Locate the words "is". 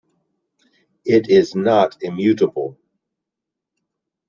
1.29-1.53